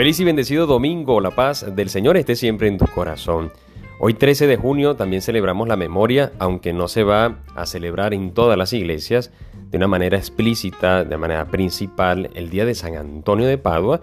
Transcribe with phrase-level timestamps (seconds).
[0.00, 3.52] Feliz y bendecido domingo, la paz del Señor esté siempre en tu corazón.
[3.98, 8.32] Hoy 13 de junio también celebramos la memoria, aunque no se va a celebrar en
[8.32, 9.30] todas las iglesias
[9.70, 14.00] de una manera explícita, de manera principal, el día de San Antonio de Padua.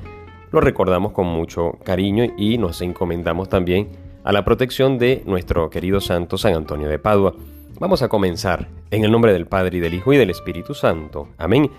[0.52, 3.90] Lo recordamos con mucho cariño y nos encomendamos también
[4.24, 7.34] a la protección de nuestro querido santo San Antonio de Padua.
[7.80, 11.30] Vamos a comenzar en el nombre del Padre y del Hijo y del Espíritu Santo.
[11.40, 11.72] Amén.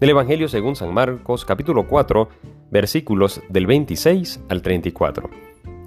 [0.00, 2.28] Del Evangelio según San Marcos, capítulo 4,
[2.70, 5.30] versículos del 26 al 34.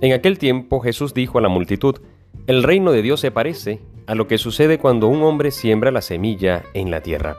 [0.01, 2.01] En aquel tiempo Jesús dijo a la multitud,
[2.47, 6.01] El reino de Dios se parece a lo que sucede cuando un hombre siembra la
[6.01, 7.37] semilla en la tierra,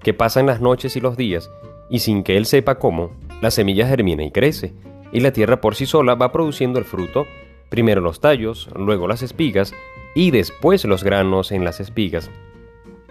[0.00, 1.50] que pasan las noches y los días,
[1.90, 3.10] y sin que él sepa cómo,
[3.42, 4.74] la semilla germina y crece,
[5.10, 7.26] y la tierra por sí sola va produciendo el fruto,
[7.70, 9.74] primero los tallos, luego las espigas,
[10.14, 12.30] y después los granos en las espigas.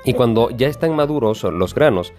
[0.05, 2.13] Y cuando ya están maduros los granos,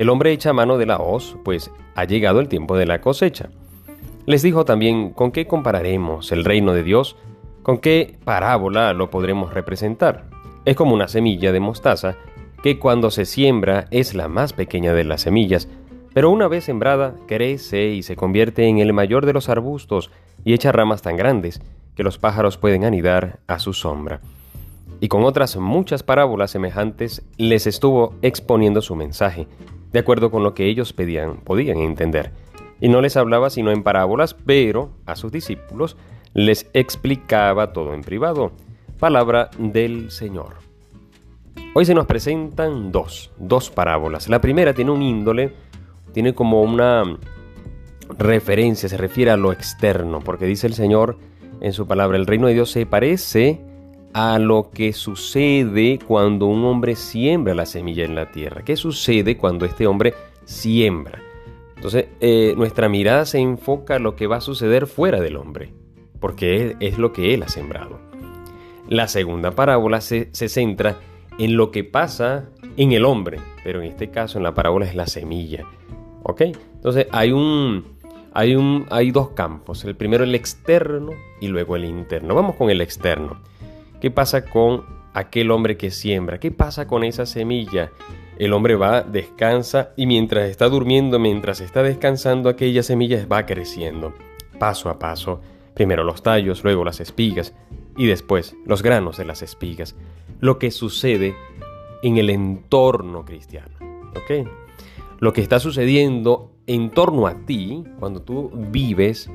[0.00, 3.50] el hombre echa mano de la hoz, pues ha llegado el tiempo de la cosecha.
[4.24, 7.18] Les dijo también con qué compararemos el reino de Dios,
[7.62, 10.24] con qué parábola lo podremos representar.
[10.64, 12.16] Es como una semilla de mostaza
[12.62, 15.68] que cuando se siembra es la más pequeña de las semillas,
[16.14, 20.10] pero una vez sembrada crece y se convierte en el mayor de los arbustos
[20.46, 21.60] y echa ramas tan grandes
[21.94, 24.22] que los pájaros pueden anidar a su sombra.
[24.98, 29.46] Y con otras muchas parábolas semejantes les estuvo exponiendo su mensaje,
[29.92, 32.32] de acuerdo con lo que ellos pedían, podían entender.
[32.80, 35.96] Y no les hablaba sino en parábolas, pero a sus discípulos
[36.32, 38.52] les explicaba todo en privado.
[38.98, 40.54] Palabra del Señor.
[41.74, 44.28] Hoy se nos presentan dos, dos parábolas.
[44.28, 45.52] La primera tiene un índole,
[46.12, 47.04] tiene como una
[48.18, 51.18] referencia, se refiere a lo externo, porque dice el Señor
[51.60, 53.60] en su palabra, el reino de Dios se parece
[54.12, 58.62] a lo que sucede cuando un hombre siembra la semilla en la tierra.
[58.64, 61.20] ¿Qué sucede cuando este hombre siembra?
[61.76, 65.72] Entonces, eh, nuestra mirada se enfoca a lo que va a suceder fuera del hombre,
[66.18, 67.98] porque es, lo que él ha sembrado.
[68.88, 70.98] La segunda parábola se, se centra
[71.38, 74.94] en lo que pasa en el hombre, pero en este caso en la parábola es
[74.94, 75.64] la semilla.
[76.22, 76.42] ¿Ok?
[76.74, 77.84] Entonces hay un,
[78.32, 79.84] hay un, hay dos campos.
[79.84, 82.34] El primero el externo y luego el interno.
[82.34, 83.40] Vamos con el externo.
[84.00, 86.40] ¿Qué pasa con aquel hombre que siembra?
[86.40, 87.92] ¿Qué pasa con esa semilla?
[88.38, 94.14] El hombre va, descansa y mientras está durmiendo, mientras está descansando, aquella semilla va creciendo,
[94.58, 95.42] paso a paso.
[95.74, 97.54] Primero los tallos, luego las espigas
[97.94, 99.94] y después los granos de las espigas.
[100.40, 101.34] Lo que sucede
[102.02, 103.76] en el entorno cristiano.
[104.10, 104.48] ¿Ok?
[105.18, 109.30] Lo que está sucediendo en torno a ti, cuando tú vives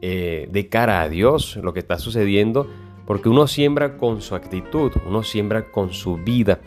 [0.00, 2.66] eh, de cara a Dios, lo que está sucediendo
[3.06, 6.60] porque uno siembra con su actitud, uno siembra con su vida,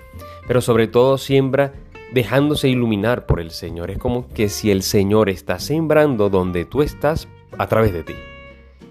[0.47, 1.73] pero sobre todo siembra
[2.13, 3.91] dejándose iluminar por el Señor.
[3.91, 8.13] Es como que si el Señor está sembrando donde tú estás a través de ti.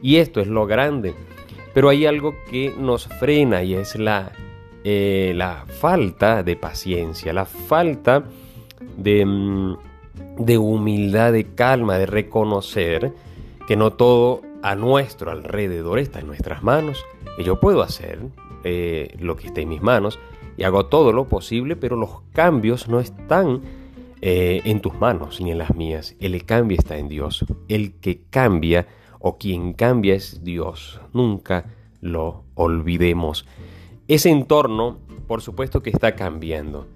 [0.03, 1.15] Y esto es lo grande.
[1.75, 4.33] Pero hay algo que nos frena y es la,
[4.85, 8.25] eh, la falta de paciencia, la falta
[8.97, 9.77] de, mm,
[10.39, 13.13] de humildad, de calma, de reconocer
[13.67, 17.05] que no todo a nuestro alrededor está en nuestras manos
[17.45, 18.21] yo puedo hacer
[18.65, 20.19] eh, lo que esté en mis manos
[20.57, 23.63] y hago todo lo posible, pero los cambios no están
[24.21, 26.17] eh, en tus manos ni en las mías.
[26.21, 27.45] El cambio está en Dios.
[27.69, 28.89] El que cambia
[29.21, 31.01] o quien cambia es Dios.
[31.13, 31.67] Nunca
[32.01, 33.47] lo olvidemos.
[34.09, 34.99] Ese entorno,
[35.29, 36.89] por supuesto que está cambiando.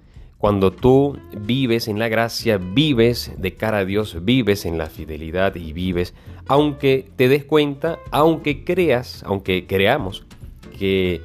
[0.43, 5.55] Cuando tú vives en la gracia, vives de cara a Dios, vives en la fidelidad
[5.55, 6.13] y vives,
[6.47, 10.25] aunque te des cuenta, aunque creas, aunque creamos
[10.77, 11.21] que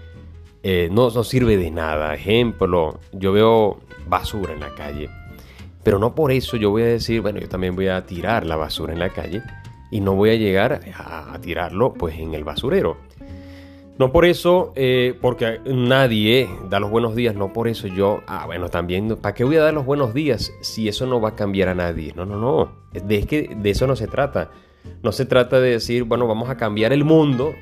[0.63, 2.15] eh, no, no sirve de nada.
[2.15, 5.11] Ejemplo, yo veo basura en la calle,
[5.83, 8.55] pero no por eso yo voy a decir, bueno, yo también voy a tirar la
[8.55, 9.43] basura en la calle
[9.91, 12.99] y no voy a llegar a, tirarlo pues en el basurero.
[13.99, 18.47] No por eso, eh, porque nadie da los buenos días, no por eso yo, ah,
[18.47, 21.35] bueno, también, ¿para qué voy a dar los buenos días si eso no va a
[21.35, 22.13] cambiar a nadie?
[22.15, 24.53] No, no, no, que de eso no se trata.
[25.03, 27.55] No se trata de decir, bueno, vamos a cambiar el mundo.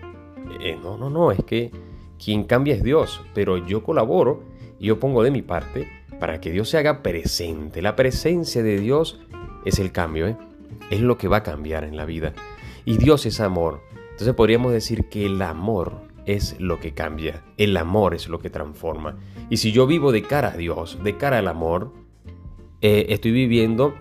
[0.60, 1.70] Eh, no, no, no, es que
[2.22, 4.42] quien cambia es Dios, pero yo colaboro
[4.78, 5.88] y yo pongo de mi parte
[6.20, 7.80] para que Dios se haga presente.
[7.80, 9.20] La presencia de Dios
[9.64, 10.36] es el cambio, ¿eh?
[10.90, 12.34] es lo que va a cambiar en la vida.
[12.84, 13.80] Y Dios es amor.
[14.10, 18.50] Entonces podríamos decir que el amor es lo que cambia, el amor es lo que
[18.50, 19.16] transforma.
[19.48, 21.92] Y si yo vivo de cara a Dios, de cara al amor,
[22.82, 23.94] eh, estoy viviendo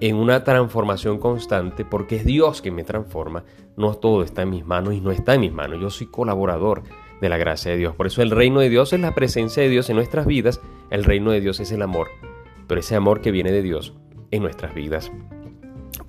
[0.00, 3.44] en una transformación constante porque es Dios que me transforma.
[3.76, 5.80] No todo está en mis manos y no está en mis manos.
[5.80, 6.82] Yo soy colaborador
[7.20, 7.94] de la gracia de Dios.
[7.94, 10.60] Por eso el reino de Dios es la presencia de Dios en nuestras vidas.
[10.90, 12.08] El reino de Dios es el amor.
[12.66, 13.94] Pero ese amor que viene de Dios
[14.30, 15.10] en nuestras vidas.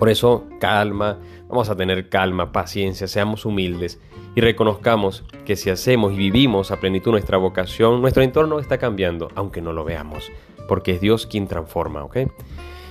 [0.01, 3.99] Por eso, calma, vamos a tener calma, paciencia, seamos humildes
[4.33, 9.27] y reconozcamos que si hacemos y vivimos a plenitud nuestra vocación, nuestro entorno está cambiando,
[9.35, 10.31] aunque no lo veamos,
[10.67, 12.17] porque es Dios quien transforma, ¿ok?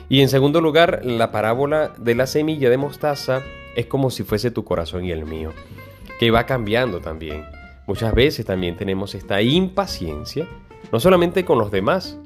[0.08, 3.42] Y en segundo lugar, la parábola de la semilla de mostaza
[3.74, 5.50] es como si fuese tu corazón y el mío,
[6.20, 7.44] que va cambiando también.
[7.88, 10.46] Muchas veces también tenemos esta impaciencia,
[10.92, 12.16] no solamente con los demás,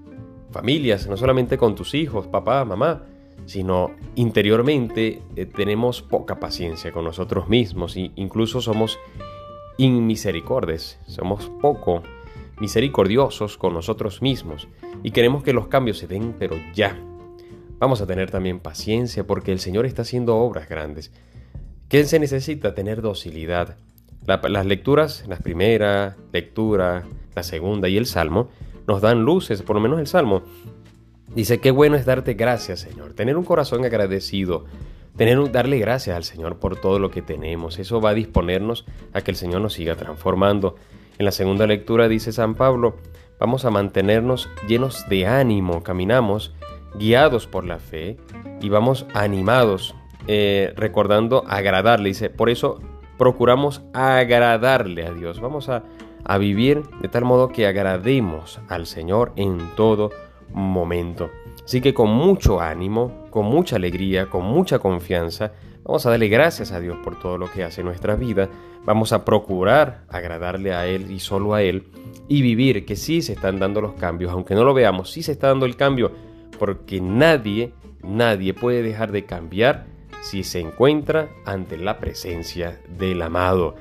[0.50, 3.04] familias, no solamente con tus hijos, papá, mamá,
[3.46, 8.98] sino interiormente eh, tenemos poca paciencia con nosotros mismos e incluso somos
[9.76, 12.02] inmisericordes, somos poco
[12.60, 14.68] misericordiosos con nosotros mismos
[15.02, 16.98] y queremos que los cambios se den pero ya.
[17.78, 21.12] Vamos a tener también paciencia porque el Señor está haciendo obras grandes.
[21.88, 22.74] ¿Qué se necesita?
[22.74, 23.76] Tener docilidad.
[24.26, 27.04] las lecturas, la primera lectura,
[27.34, 28.48] la segunda y el Salmo,
[28.86, 30.42] nos dan luces, por lo menos el Salmo,
[31.34, 33.14] Dice, qué bueno es darte gracias, Señor.
[33.14, 34.66] Tener un corazón agradecido,
[35.16, 37.80] tener darle gracias al Señor por todo lo que tenemos.
[37.80, 40.76] Eso va a disponernos a que el Señor nos siga transformando.
[41.18, 42.96] En la segunda lectura dice San Pablo,
[43.40, 46.54] vamos a mantenernos llenos de ánimo, caminamos
[46.94, 48.16] guiados por la fe
[48.60, 49.96] y vamos animados,
[50.28, 52.10] eh, recordando agradarle.
[52.10, 52.78] Dice, por eso
[53.18, 55.40] procuramos agradarle a Dios.
[55.40, 55.82] Vamos a,
[56.24, 60.10] a vivir de tal modo que agrademos al Señor en todo
[60.54, 61.30] momento.
[61.64, 65.52] Así que con mucho ánimo, con mucha alegría, con mucha confianza,
[65.82, 68.48] vamos a darle gracias a Dios por todo lo que hace en nuestra vida.
[68.84, 71.88] Vamos a procurar agradarle a Él y solo a Él
[72.28, 75.32] y vivir que sí se están dando los cambios, aunque no lo veamos, sí se
[75.32, 76.12] está dando el cambio,
[76.58, 77.72] porque nadie,
[78.02, 79.86] nadie puede dejar de cambiar
[80.22, 83.74] si se encuentra ante la presencia del amado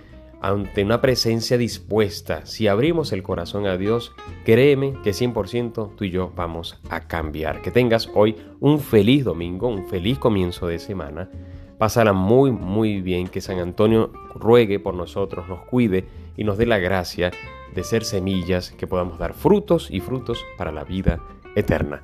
[0.43, 4.11] ante una presencia dispuesta, si abrimos el corazón a Dios,
[4.43, 7.61] créeme que 100% tú y yo vamos a cambiar.
[7.61, 11.29] Que tengas hoy un feliz domingo, un feliz comienzo de semana.
[11.77, 13.29] Pásala muy, muy bien.
[13.29, 16.05] Que San Antonio ruegue por nosotros, nos cuide
[16.35, 17.31] y nos dé la gracia
[17.73, 21.21] de ser semillas que podamos dar frutos y frutos para la vida
[21.55, 22.03] eterna.